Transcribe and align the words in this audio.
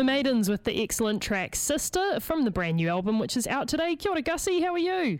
Mermaidens 0.00 0.48
with 0.48 0.64
the 0.64 0.82
excellent 0.82 1.22
track 1.22 1.54
Sister 1.54 2.20
from 2.20 2.44
the 2.44 2.50
brand 2.50 2.76
new 2.78 2.88
album, 2.88 3.18
which 3.18 3.36
is 3.36 3.46
out 3.46 3.68
today. 3.68 3.96
Kia 3.96 4.12
ora, 4.12 4.22
Gussie, 4.22 4.62
how 4.62 4.72
are 4.72 4.78
you? 4.78 5.18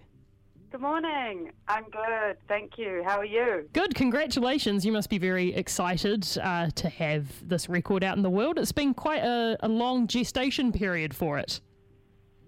Good 0.71 0.81
morning. 0.81 1.53
I'm 1.69 1.85
good. 1.91 2.39
Thank 2.49 2.79
you. 2.79 3.03
How 3.05 3.19
are 3.19 3.25
you? 3.27 3.69
Good, 3.75 3.95
congratulations. 3.95 4.87
You 4.87 4.93
must 4.93 5.11
be 5.11 5.19
very 5.19 5.55
excited 5.55 6.27
uh, 6.43 6.71
to 6.77 6.89
have 6.89 7.27
this 7.47 7.69
record 7.69 8.03
out 8.03 8.17
in 8.17 8.23
the 8.23 8.31
world. 8.31 8.59
It's 8.59 8.73
been 8.73 8.95
quite 8.95 9.23
a, 9.23 9.59
a 9.61 9.69
long 9.69 10.07
gestation 10.07 10.73
period 10.73 11.15
for 11.15 11.37
it. 11.39 11.61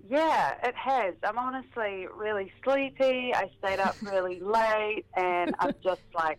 Yeah, 0.09 0.55
it 0.63 0.75
has. 0.75 1.15
I'm 1.23 1.39
honestly 1.39 2.07
really 2.17 2.51
sleepy. 2.65 3.35
I 3.35 3.51
stayed 3.59 3.79
up 3.79 3.97
really 4.01 4.41
late 4.41 5.05
and 5.17 5.55
I'm 5.59 5.75
just 5.85 6.01
like, 6.15 6.39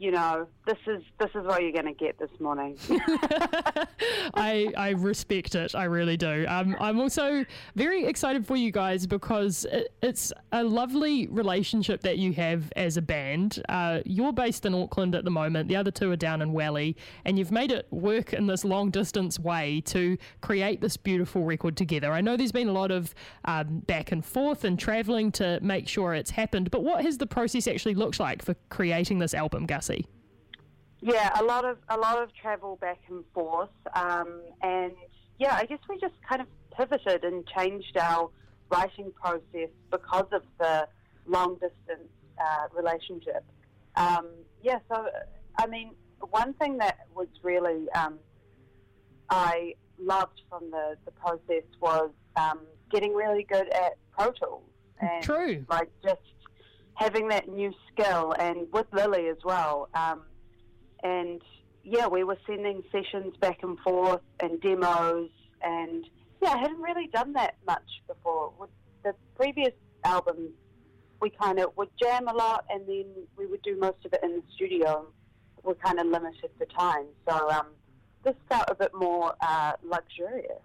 you 0.00 0.10
know, 0.10 0.48
this 0.66 0.78
is 0.86 1.02
this 1.18 1.28
is 1.34 1.44
what 1.44 1.62
you're 1.62 1.72
going 1.72 1.84
to 1.84 1.92
get 1.92 2.18
this 2.18 2.30
morning. 2.40 2.74
I, 4.34 4.72
I 4.74 4.90
respect 4.96 5.54
it. 5.54 5.74
I 5.74 5.84
really 5.84 6.16
do. 6.16 6.46
Um, 6.48 6.74
I'm 6.80 6.98
also 6.98 7.44
very 7.74 8.06
excited 8.06 8.46
for 8.46 8.56
you 8.56 8.72
guys 8.72 9.06
because 9.06 9.66
it, 9.66 9.92
it's 10.00 10.32
a 10.52 10.64
lovely 10.64 11.26
relationship 11.26 12.00
that 12.00 12.16
you 12.16 12.32
have 12.32 12.72
as 12.76 12.96
a 12.96 13.02
band. 13.02 13.62
Uh, 13.68 14.00
you're 14.06 14.32
based 14.32 14.64
in 14.64 14.74
Auckland 14.74 15.14
at 15.14 15.24
the 15.24 15.30
moment. 15.30 15.68
The 15.68 15.76
other 15.76 15.90
two 15.90 16.10
are 16.10 16.16
down 16.16 16.40
in 16.40 16.54
Welly, 16.54 16.96
and 17.26 17.38
you've 17.38 17.52
made 17.52 17.70
it 17.70 17.86
work 17.90 18.32
in 18.32 18.46
this 18.46 18.64
long 18.64 18.90
distance 18.90 19.38
way 19.38 19.82
to 19.82 20.16
create 20.40 20.80
this 20.80 20.96
beautiful 20.96 21.44
record 21.44 21.76
together. 21.76 22.10
I 22.10 22.22
know 22.22 22.38
there's 22.38 22.52
been 22.52 22.68
a 22.68 22.72
lot 22.72 22.90
of 22.90 23.14
um, 23.44 23.80
back 23.80 24.12
and 24.12 24.24
forth 24.24 24.64
and 24.64 24.78
traveling 24.78 25.30
to 25.32 25.58
make 25.60 25.88
sure 25.88 26.14
it's 26.14 26.30
happened, 26.30 26.70
but 26.70 26.82
what 26.82 27.04
has 27.04 27.18
the 27.18 27.26
process 27.26 27.68
actually 27.68 27.94
looked 27.94 28.18
like 28.18 28.42
for 28.42 28.56
creating 28.70 29.18
this 29.18 29.34
album, 29.34 29.66
Yeah, 31.02 31.30
a 31.40 31.44
lot 31.44 31.64
of 31.64 31.78
a 31.88 31.96
lot 31.96 32.22
of 32.22 32.28
travel 32.34 32.76
back 32.76 32.98
and 33.08 33.24
forth, 33.32 33.70
um, 33.94 34.42
and 34.62 34.92
yeah, 35.38 35.54
I 35.54 35.64
guess 35.64 35.78
we 35.88 35.98
just 35.98 36.14
kind 36.28 36.42
of 36.42 36.48
pivoted 36.76 37.24
and 37.24 37.46
changed 37.46 37.96
our 37.96 38.30
writing 38.70 39.10
process 39.12 39.70
because 39.90 40.26
of 40.32 40.42
the 40.58 40.86
long 41.26 41.54
distance 41.54 42.10
uh, 42.38 42.66
relationship. 42.76 43.44
Um, 43.96 44.28
yeah, 44.62 44.78
so 44.92 45.06
I 45.58 45.66
mean, 45.66 45.92
one 46.18 46.52
thing 46.54 46.76
that 46.78 46.98
was 47.14 47.28
really 47.42 47.88
um, 47.92 48.18
I 49.30 49.74
loved 49.98 50.42
from 50.48 50.70
the, 50.70 50.96
the 51.04 51.12
process 51.12 51.64
was 51.80 52.10
um, 52.36 52.60
getting 52.90 53.14
really 53.14 53.44
good 53.44 53.68
at 53.72 53.96
Pro 54.12 54.32
Tools 54.32 54.62
and 55.00 55.22
True. 55.22 55.64
like 55.68 55.88
just 56.02 56.20
having 57.00 57.28
that 57.28 57.48
new 57.48 57.72
skill 57.90 58.34
and 58.38 58.70
with 58.72 58.86
Lily 58.92 59.28
as 59.28 59.38
well. 59.42 59.88
Um, 59.94 60.20
and 61.02 61.40
yeah, 61.82 62.06
we 62.06 62.24
were 62.24 62.36
sending 62.46 62.82
sessions 62.92 63.34
back 63.40 63.62
and 63.62 63.78
forth 63.80 64.20
and 64.40 64.60
demos 64.60 65.30
and 65.62 66.04
yeah, 66.42 66.50
I 66.50 66.58
hadn't 66.58 66.80
really 66.80 67.06
done 67.06 67.32
that 67.32 67.56
much 67.66 68.02
before. 68.06 68.52
With 68.58 68.68
the 69.02 69.14
previous 69.34 69.72
albums, 70.04 70.50
we 71.20 71.30
kind 71.30 71.58
of 71.58 71.74
would 71.76 71.88
jam 72.00 72.28
a 72.28 72.34
lot 72.34 72.66
and 72.68 72.86
then 72.86 73.06
we 73.36 73.46
would 73.46 73.62
do 73.62 73.78
most 73.78 74.04
of 74.04 74.12
it 74.12 74.20
in 74.22 74.32
the 74.32 74.42
studio. 74.54 75.06
We're 75.62 75.74
kind 75.74 75.98
of 75.98 76.06
limited 76.06 76.50
for 76.58 76.66
time. 76.66 77.06
So 77.28 77.50
um, 77.50 77.68
this 78.24 78.34
felt 78.50 78.64
a 78.68 78.74
bit 78.74 78.92
more 78.94 79.34
uh, 79.40 79.72
luxurious. 79.82 80.60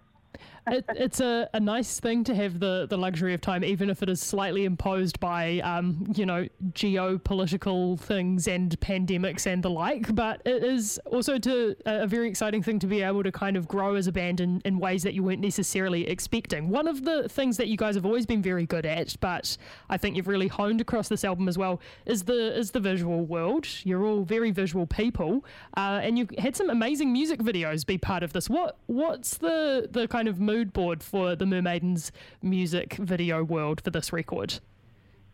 It, 0.68 0.84
it's 0.90 1.20
a, 1.20 1.48
a 1.54 1.60
nice 1.60 2.00
thing 2.00 2.24
to 2.24 2.34
have 2.34 2.58
the, 2.58 2.86
the 2.88 2.96
luxury 2.96 3.34
of 3.34 3.40
time, 3.40 3.62
even 3.62 3.88
if 3.88 4.02
it 4.02 4.08
is 4.08 4.20
slightly 4.20 4.64
imposed 4.64 5.20
by, 5.20 5.60
um, 5.60 6.12
you 6.14 6.26
know, 6.26 6.46
geopolitical 6.72 7.98
things 8.00 8.48
and 8.48 8.78
pandemics 8.80 9.46
and 9.46 9.62
the 9.62 9.70
like. 9.70 10.14
But 10.14 10.42
it 10.44 10.64
is 10.64 10.98
also 11.06 11.38
to 11.38 11.76
a, 11.86 12.06
very 12.06 12.28
exciting 12.28 12.62
thing 12.62 12.78
to 12.80 12.86
be 12.86 13.02
able 13.02 13.22
to 13.22 13.32
kind 13.32 13.56
of 13.56 13.68
grow 13.68 13.94
as 13.94 14.06
a 14.06 14.12
band 14.12 14.40
in, 14.40 14.60
in 14.64 14.78
ways 14.78 15.02
that 15.02 15.14
you 15.14 15.22
weren't 15.22 15.40
necessarily 15.40 16.06
expecting. 16.08 16.68
One 16.68 16.88
of 16.88 17.04
the 17.04 17.28
things 17.28 17.56
that 17.58 17.68
you 17.68 17.76
guys 17.76 17.94
have 17.94 18.06
always 18.06 18.26
been 18.26 18.42
very 18.42 18.66
good 18.66 18.86
at, 18.86 19.16
but 19.20 19.56
I 19.88 19.96
think 19.96 20.16
you've 20.16 20.28
really 20.28 20.48
honed 20.48 20.80
across 20.80 21.08
this 21.08 21.24
album 21.24 21.48
as 21.48 21.58
well, 21.58 21.80
is 22.06 22.24
the 22.24 22.56
is 22.56 22.70
the 22.70 22.80
visual 22.80 23.24
world. 23.24 23.66
You're 23.84 24.04
all 24.04 24.22
very 24.22 24.50
visual 24.50 24.86
people, 24.86 25.44
uh, 25.76 26.00
and 26.02 26.18
you've 26.18 26.30
had 26.38 26.56
some 26.56 26.70
amazing 26.70 27.12
music 27.12 27.40
videos 27.40 27.84
be 27.84 27.98
part 27.98 28.22
of 28.22 28.32
this. 28.32 28.48
What 28.48 28.78
what's 28.86 29.38
the 29.38 29.88
the 29.90 30.08
kind 30.08 30.28
of 30.28 30.40
mood 30.40 30.55
board 30.64 31.02
for 31.02 31.36
the 31.36 31.44
Mermaidens 31.44 32.10
music 32.42 32.94
video 32.94 33.44
world 33.44 33.80
for 33.80 33.90
this 33.90 34.12
record? 34.12 34.60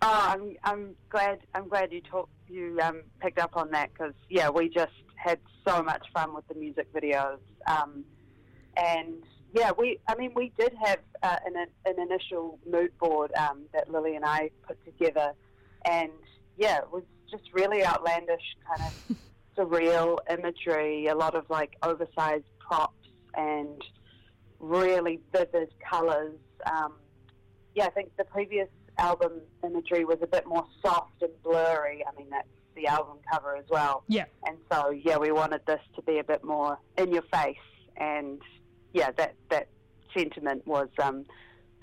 Oh, 0.03 0.27
I'm, 0.29 0.57
I'm 0.65 0.97
glad. 1.11 1.39
I'm 1.55 1.69
glad 1.69 1.93
you 1.93 2.01
talk, 2.01 2.29
you 2.49 2.79
um, 2.83 3.03
picked 3.21 3.39
up 3.39 3.57
on 3.57 3.71
that 3.71 3.93
because 3.93 4.15
yeah, 4.29 4.51
we 4.51 4.69
just 4.69 4.93
had 5.15 5.39
so 5.67 5.83
much 5.83 6.07
fun 6.13 6.35
with 6.35 6.47
the 6.49 6.55
music 6.55 6.93
videos, 6.93 7.39
um, 7.69 8.05
and 8.77 9.23
yeah, 9.55 9.71
we. 9.79 10.01
I 10.09 10.17
mean, 10.17 10.33
we 10.35 10.51
did 10.59 10.73
have 10.85 10.99
uh, 11.23 11.37
an, 11.47 11.67
an 11.85 12.01
initial 12.01 12.59
mood 12.69 12.91
board 12.99 13.31
um, 13.35 13.63
that 13.73 13.93
Lily 13.93 14.17
and 14.17 14.25
I 14.25 14.51
put 14.67 14.85
together, 14.85 15.35
and 15.85 16.11
yeah, 16.57 16.79
it 16.79 16.91
was 16.93 17.05
just 17.31 17.45
really 17.53 17.85
outlandish, 17.85 18.57
kind 18.67 18.83
of 18.83 19.17
surreal 19.57 20.19
imagery, 20.29 21.07
a 21.07 21.15
lot 21.15 21.37
of 21.37 21.49
like 21.49 21.77
oversized 21.83 22.45
props 22.59 23.09
and 23.35 23.83
really 24.63 25.21
vivid 25.33 25.75
colours. 25.87 26.39
Um, 26.65 26.95
yeah, 27.75 27.87
I 27.87 27.91
think 27.91 28.17
the 28.17 28.25
previous 28.25 28.69
album 28.97 29.41
imagery 29.65 30.05
was 30.05 30.19
a 30.23 30.27
bit 30.27 30.47
more 30.47 30.65
soft 30.83 31.21
and 31.21 31.31
blurry. 31.43 32.05
I 32.07 32.17
mean, 32.17 32.31
that's 32.31 32.49
the 32.75 32.87
album 32.87 33.19
cover 33.31 33.57
as 33.57 33.65
well. 33.69 34.05
Yeah. 34.09 34.25
And 34.47 34.57
so, 34.71 34.91
yeah, 34.91 35.19
we 35.19 35.33
wanted 35.33 35.61
this 35.67 35.81
to 35.97 36.03
be 36.03 36.19
a 36.19 36.25
bit 36.25 36.45
more 36.45 36.79
in 36.97 37.13
your 37.13 37.23
face. 37.23 37.57
And 37.97 38.41
yeah, 38.95 39.11
that, 39.19 39.35
that 39.51 39.69
sentiment 40.17 40.67
was 40.67 40.89
um, 41.03 41.27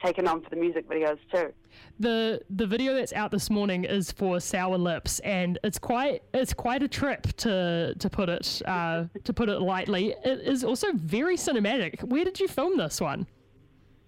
taken 0.03 0.27
on 0.27 0.41
for 0.41 0.49
the 0.49 0.55
music 0.55 0.87
videos 0.89 1.17
too. 1.33 1.51
the 1.99 2.41
the 2.49 2.65
video 2.65 2.93
that's 2.93 3.13
out 3.13 3.31
this 3.31 3.49
morning 3.49 3.83
is 3.83 4.11
for 4.11 4.39
Sour 4.39 4.77
Lips, 4.77 5.19
and 5.19 5.57
it's 5.63 5.79
quite 5.79 6.23
it's 6.33 6.53
quite 6.53 6.83
a 6.83 6.87
trip 6.87 7.27
to 7.37 7.93
to 7.97 8.09
put 8.09 8.29
it 8.29 8.61
uh, 8.65 9.05
to 9.23 9.33
put 9.33 9.49
it 9.49 9.59
lightly. 9.59 10.15
It 10.23 10.39
is 10.41 10.63
also 10.63 10.87
very 10.93 11.37
cinematic. 11.37 12.03
Where 12.03 12.23
did 12.23 12.39
you 12.39 12.47
film 12.47 12.77
this 12.77 12.99
one? 13.01 13.27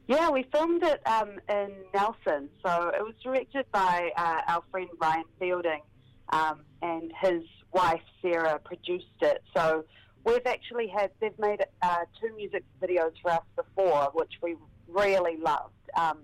Yeah, 0.07 0.29
we 0.29 0.45
filmed 0.51 0.83
it 0.83 1.01
um, 1.07 1.39
in 1.47 1.71
Nelson. 1.93 2.49
So 2.65 2.91
it 2.93 3.01
was 3.01 3.13
directed 3.23 3.65
by 3.71 4.09
uh, 4.17 4.41
our 4.47 4.63
friend 4.69 4.89
Ryan 4.99 5.23
Fielding, 5.39 5.81
um, 6.29 6.61
and 6.81 7.11
his 7.21 7.43
wife 7.73 8.01
Sarah 8.21 8.59
produced 8.59 9.05
it. 9.21 9.41
So 9.55 9.85
we've 10.23 10.45
actually 10.45 10.87
had 10.87 11.11
they've 11.19 11.37
made 11.39 11.65
uh, 11.81 12.05
two 12.19 12.35
music 12.35 12.63
videos 12.81 13.11
for 13.21 13.31
us 13.31 13.43
before, 13.55 14.09
which 14.13 14.33
we 14.41 14.55
really 14.87 15.37
loved. 15.37 15.73
Um, 15.95 16.19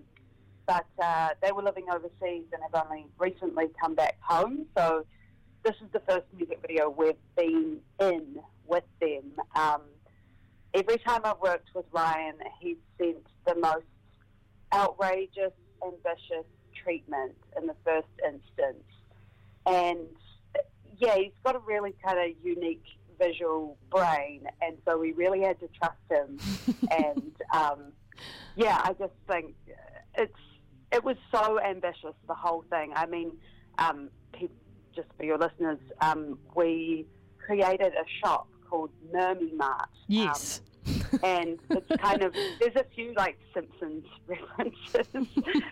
but 0.66 0.86
uh, 1.02 1.30
they 1.42 1.52
were 1.52 1.64
living 1.64 1.86
overseas 1.90 2.44
and 2.52 2.62
have 2.62 2.86
only 2.86 3.06
recently 3.18 3.68
come 3.80 3.96
back 3.96 4.18
home. 4.22 4.66
So 4.78 5.06
this 5.64 5.76
is 5.76 5.90
the 5.94 6.02
first 6.02 6.26
music 6.36 6.60
video 6.62 6.90
we've 6.90 7.16
been 7.38 7.80
in 8.00 8.40
with 8.68 8.84
them. 9.00 9.32
Um, 9.56 9.82
every 10.74 10.98
time 10.98 11.22
I've 11.24 11.40
worked 11.42 11.70
with 11.74 11.86
Ryan, 11.92 12.36
he's 12.60 12.78
sent 12.98 13.26
the 13.46 13.56
most 13.56 13.86
outrageous, 14.74 15.54
ambitious 15.86 16.46
treatment 16.84 17.36
in 17.60 17.68
the 17.68 17.76
first 17.86 18.08
instance. 18.26 18.84
And 19.66 20.08
yeah, 20.98 21.16
he's 21.16 21.32
got 21.44 21.56
a 21.56 21.60
really 21.60 21.96
kind 22.04 22.20
of 22.20 22.36
unique 22.44 22.84
visual 23.20 23.78
brain, 23.90 24.48
and 24.62 24.78
so 24.86 24.98
we 24.98 25.12
really 25.14 25.42
had 25.42 25.60
to 25.60 25.68
trust 25.80 25.98
him. 26.10 26.40
and 26.92 27.32
um, 27.54 27.92
yeah, 28.56 28.82
I 28.84 28.94
just 28.94 29.14
think 29.28 29.56
it's 30.16 30.34
it 30.92 31.04
was 31.04 31.18
so 31.32 31.60
ambitious 31.60 32.14
the 32.28 32.34
whole 32.34 32.64
thing. 32.70 32.94
I 32.96 33.06
mean, 33.06 33.32
um, 33.78 34.10
just 34.98 35.08
for 35.18 35.24
your 35.24 35.38
listeners, 35.38 35.80
um, 36.02 36.40
we 36.56 37.06
created 37.38 37.94
a 37.94 38.06
shop 38.20 38.48
called 38.70 38.90
Mermy 39.14 39.56
Mart. 39.56 39.90
Yes. 40.08 40.62
Um, 40.62 41.20
and 41.24 41.60
it's 41.70 42.02
kind 42.02 42.24
of 42.24 42.34
there's 42.60 42.76
a 42.76 42.86
few 42.96 43.14
like 43.16 43.38
Simpsons 43.54 44.06
references 44.28 45.28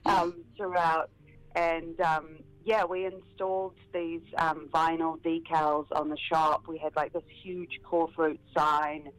um, 0.06 0.36
throughout, 0.56 1.10
and 1.56 2.00
um, 2.02 2.40
yeah, 2.66 2.84
we 2.84 3.06
installed 3.06 3.76
these 3.94 4.24
um, 4.40 4.68
vinyl 4.74 5.20
decals 5.22 5.86
on 5.92 6.10
the 6.10 6.18
shop. 6.18 6.64
We 6.68 6.80
had 6.80 6.96
like 6.96 7.14
this 7.14 7.24
huge 7.44 7.80
Corflute 7.90 8.40
sign. 8.58 9.10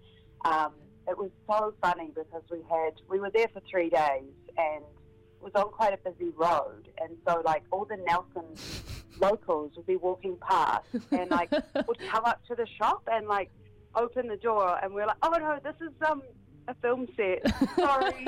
Um, 0.44 0.72
it 1.08 1.16
was 1.16 1.30
so 1.48 1.72
funny 1.80 2.10
because 2.12 2.42
we 2.50 2.58
had 2.68 2.94
we 3.08 3.20
were 3.20 3.30
there 3.30 3.46
for 3.52 3.62
three 3.70 3.88
days 3.88 4.34
and 4.58 4.82
it 4.82 5.42
was 5.42 5.52
on 5.54 5.70
quite 5.70 5.94
a 5.94 6.10
busy 6.10 6.32
road, 6.36 6.88
and 6.98 7.16
so 7.26 7.40
like 7.44 7.62
all 7.70 7.84
the 7.84 7.98
Nelson 7.98 8.44
locals 9.20 9.72
would 9.76 9.86
be 9.86 9.96
walking 9.96 10.36
past 10.38 10.88
and 11.12 11.30
like 11.30 11.50
would 11.86 11.98
come 12.10 12.24
up 12.24 12.44
to 12.48 12.56
the 12.56 12.66
shop 12.78 13.08
and 13.10 13.28
like 13.28 13.50
open 13.94 14.26
the 14.26 14.36
door 14.36 14.78
and 14.82 14.92
we're 14.92 15.06
like, 15.06 15.16
oh 15.22 15.30
no, 15.38 15.58
this 15.62 15.76
is 15.80 15.92
um 16.08 16.20
a 16.68 16.74
film 16.74 17.06
set. 17.16 17.42
Sorry. 17.76 18.26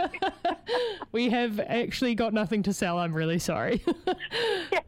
we 1.13 1.31
have 1.31 1.61
actually 1.61 2.15
got 2.15 2.33
nothing 2.33 2.63
to 2.65 2.73
sell. 2.73 2.99
I'm 2.99 3.13
really 3.13 3.39
sorry. 3.39 3.83
yeah. 4.73 4.81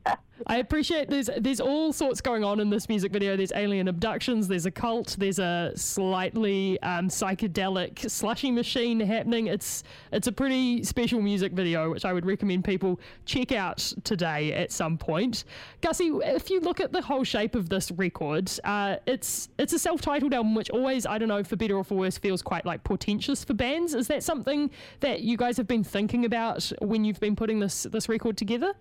I 0.51 0.57
appreciate 0.57 1.09
there's 1.09 1.31
there's 1.39 1.61
all 1.61 1.93
sorts 1.93 2.21
going 2.21 2.43
on 2.43 2.59
in 2.59 2.71
this 2.71 2.89
music 2.89 3.13
video. 3.13 3.37
There's 3.37 3.53
alien 3.55 3.87
abductions. 3.87 4.49
There's 4.49 4.67
a 4.67 4.71
cult. 4.73 5.15
There's 5.17 5.39
a 5.39 5.71
slightly 5.77 6.83
um, 6.83 7.09
psychedelic 7.09 8.11
slushy 8.11 8.51
machine 8.51 8.99
happening. 8.99 9.47
It's 9.47 9.85
it's 10.11 10.27
a 10.27 10.33
pretty 10.33 10.83
special 10.83 11.23
music 11.23 11.53
video, 11.53 11.89
which 11.89 12.05
I 12.05 12.13
would 12.13 12.27
recommend 12.27 12.65
people 12.65 12.99
check 13.27 13.53
out 13.53 13.79
today 14.03 14.53
at 14.53 14.73
some 14.73 14.99
point. 14.99 15.45
Gussie, 15.83 16.11
if 16.25 16.51
you 16.51 16.59
look 16.59 16.81
at 16.81 16.91
the 16.91 17.01
whole 17.01 17.23
shape 17.23 17.55
of 17.55 17.69
this 17.69 17.93
record, 17.93 18.51
uh, 18.65 18.97
it's 19.07 19.51
it's 19.57 19.73
a 19.73 19.79
self-titled 19.79 20.35
album, 20.35 20.57
which 20.57 20.71
always 20.71 21.07
I 21.07 21.19
don't 21.19 21.29
know 21.29 21.45
for 21.45 21.55
better 21.55 21.77
or 21.77 21.85
for 21.85 21.95
worse 21.95 22.19
feels 22.19 22.43
quite 22.43 22.67
like 22.67 22.83
portentous 22.83 23.45
for 23.45 23.55
bands. 23.55 23.95
Is 23.95 24.09
that 24.09 24.25
something 24.25 24.73
that 24.99 25.21
you 25.21 25.37
guys 25.37 25.57
have 25.59 25.69
been 25.69 25.85
thinking 25.85 26.25
about 26.25 26.73
when 26.81 27.05
you've 27.05 27.21
been 27.21 27.37
putting 27.37 27.61
this 27.61 27.85
this 27.85 28.09
record 28.09 28.37
together? 28.37 28.75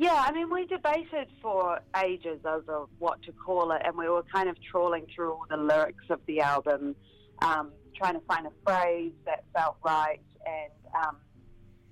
Yeah, 0.00 0.24
I 0.24 0.30
mean, 0.30 0.48
we 0.48 0.64
debated 0.64 1.26
for 1.42 1.80
ages 2.00 2.38
over 2.44 2.84
what 3.00 3.20
to 3.24 3.32
call 3.32 3.72
it, 3.72 3.82
and 3.84 3.98
we 3.98 4.08
were 4.08 4.22
kind 4.32 4.48
of 4.48 4.56
trawling 4.62 5.06
through 5.12 5.32
all 5.32 5.44
the 5.50 5.56
lyrics 5.56 6.04
of 6.08 6.20
the 6.28 6.40
album, 6.40 6.94
um, 7.42 7.72
trying 7.96 8.14
to 8.14 8.20
find 8.20 8.46
a 8.46 8.52
phrase 8.64 9.10
that 9.26 9.42
felt 9.52 9.74
right, 9.84 10.20
and 10.46 10.94
um, 11.04 11.16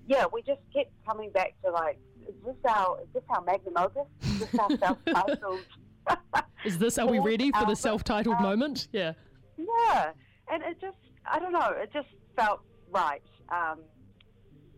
yeah, 0.07 0.25
we 0.33 0.41
just 0.43 0.61
kept 0.73 0.93
coming 1.05 1.33
back 1.33 1.55
to 1.65 1.73
like, 1.73 1.99
is 2.29 2.35
this 2.45 2.55
our 2.69 3.01
is 3.01 3.09
this 3.13 3.25
our 3.29 3.43
magnum 3.43 3.75
opus? 3.77 4.07
Is 4.23 4.39
this 4.39 4.55
our 4.57 4.71
self-titled? 4.79 5.61
Is 6.65 6.79
this 6.79 6.99
are 6.99 7.07
we 7.09 7.19
ready 7.19 7.51
for 7.51 7.67
the 7.67 7.75
self-titled 7.75 8.37
um, 8.37 8.43
moment? 8.43 8.87
Yeah. 8.93 9.15
yeah, 9.57 10.13
and 10.49 10.63
it 10.63 10.81
just 10.81 10.97
I 11.29 11.41
don't 11.41 11.53
know, 11.53 11.75
it 11.77 11.91
just 11.93 12.07
felt 12.37 12.61
right. 12.93 13.23
Um, 13.49 13.81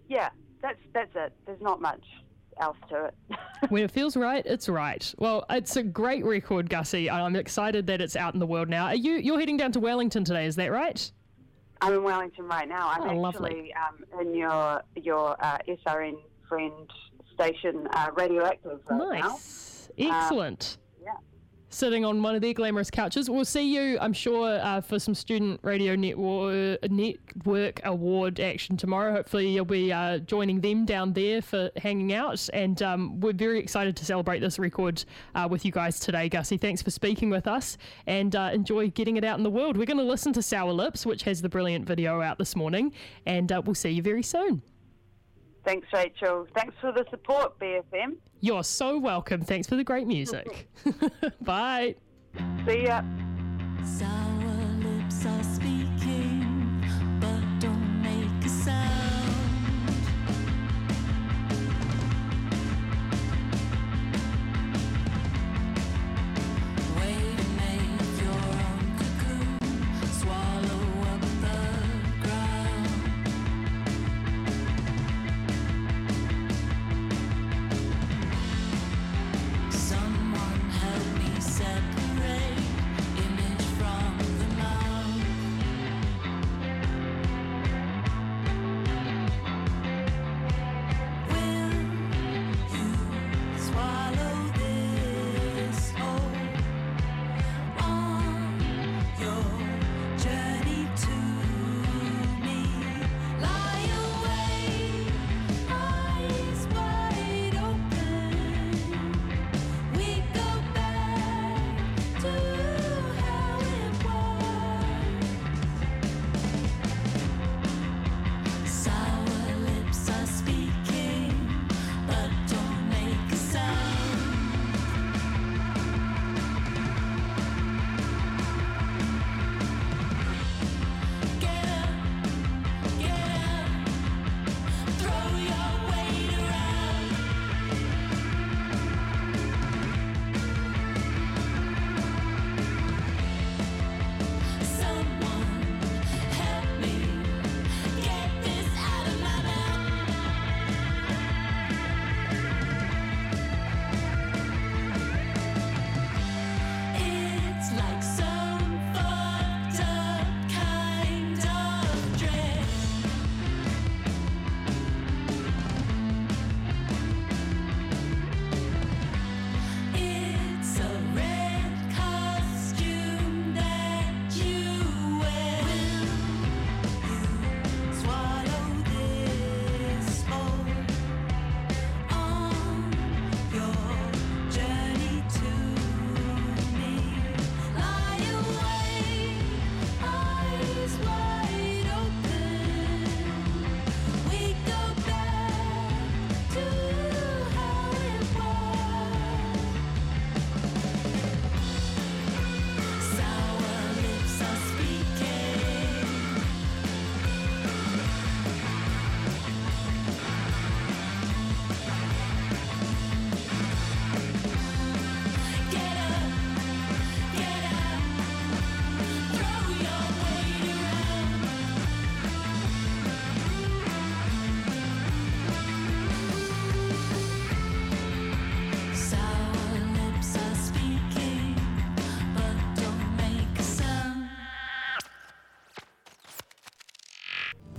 yeah, 0.09 0.31
that's 0.63 0.79
that's 0.95 1.13
it. 1.15 1.35
There's 1.45 1.61
not 1.61 1.83
much 1.83 2.03
else 2.61 2.77
to 2.91 3.07
it. 3.07 3.15
when 3.69 3.83
it 3.83 3.91
feels 3.91 4.17
right, 4.17 4.45
it's 4.47 4.69
right. 4.69 5.15
Well, 5.19 5.45
it's 5.51 5.77
a 5.77 5.83
great 5.83 6.25
record, 6.25 6.69
Gussie. 6.71 7.11
I'm 7.11 7.37
excited 7.37 7.87
that 7.87 8.01
it's 8.01 8.17
out 8.17 8.35
in 8.35 8.41
the 8.41 8.47
world 8.47 8.69
now. 8.69 8.87
Are 8.87 8.95
you 8.95 9.13
you're 9.15 9.39
heading 9.39 9.57
down 9.57 9.73
to 9.73 9.81
Wellington 9.81 10.25
today? 10.25 10.47
Is 10.47 10.57
that 10.57 10.71
right? 10.71 11.11
I'm 11.81 11.93
in 11.95 12.03
Wellington 12.03 12.47
right 12.47 12.69
now. 12.69 12.89
I'm 12.91 13.03
Oh, 13.19 13.27
actually 13.29 13.73
um, 13.75 14.05
in 14.21 14.35
your 14.35 14.83
your 14.97 15.37
uh, 15.43 15.59
SRN 15.69 16.17
friend 16.49 16.73
station, 17.35 17.87
uh, 17.93 18.11
Radioactive, 18.17 18.81
right 18.89 19.21
now. 19.21 19.29
Nice. 19.29 19.91
Excellent. 19.99 20.79
Yeah. 20.81 20.88
Sitting 21.79 22.05
on 22.05 22.21
one 22.23 22.35
of 22.35 22.43
their 22.43 22.53
glamorous 22.53 22.91
couches. 22.91 23.31
We'll 23.31 23.45
see 23.45 23.73
you, 23.73 23.99
I'm 24.01 24.13
sure, 24.13 24.59
uh, 24.61 24.81
for 24.81 24.99
some 24.99 25.15
Student 25.15 25.61
Radio 25.63 25.95
Network, 25.95 26.91
Network 26.91 27.81
Award 27.85 28.41
action 28.41 28.77
tomorrow. 28.77 29.13
Hopefully, 29.13 29.49
you'll 29.49 29.65
be 29.65 29.93
uh, 29.93 30.19
joining 30.19 30.61
them 30.61 30.85
down 30.85 31.13
there 31.13 31.41
for 31.41 31.71
hanging 31.77 32.13
out. 32.13 32.49
And 32.53 32.83
um, 32.83 33.21
we're 33.21 33.33
very 33.33 33.61
excited 33.61 33.97
to 33.97 34.05
celebrate 34.05 34.41
this 34.41 34.59
record 34.59 35.05
uh, 35.37 35.47
with 35.49 35.65
you 35.65 35.71
guys 35.71 36.01
today, 36.01 36.29
Gussie. 36.29 36.59
Thanks 36.59 36.83
for 36.83 36.91
speaking 36.91 37.31
with 37.31 37.47
us 37.47 37.79
and 38.07 38.35
uh, 38.35 38.51
enjoy 38.53 38.89
getting 38.89 39.17
it 39.17 39.25
out 39.25 39.39
in 39.39 39.45
the 39.45 39.51
world. 39.51 39.77
We're 39.77 39.87
going 39.87 39.99
to 39.99 40.03
listen 40.03 40.33
to 40.33 40.43
Sour 40.43 40.73
Lips, 40.73 41.07
which 41.07 41.23
has 41.23 41.43
the 41.43 41.49
brilliant 41.49 41.87
video 41.87 42.21
out 42.21 42.39
this 42.39 42.57
morning, 42.57 42.93
and 43.25 43.53
uh, 43.53 43.63
we'll 43.65 43.75
see 43.77 43.91
you 43.91 44.03
very 44.03 44.25
soon. 44.25 44.63
Thanks, 45.69 45.87
Rachel. 45.93 46.47
Thanks 46.55 46.75
for 46.81 46.93
the 46.93 47.05
support, 47.11 47.59
BFM. 47.59 48.17
You're 48.41 48.65
so 48.65 48.99
welcome. 48.99 49.43
Thanks 49.43 49.69
for 49.69 49.77
the 49.77 49.85
great 49.85 50.07
music. 50.07 50.67
Bye. 51.43 51.95
See 52.67 52.85
ya. 52.85 53.03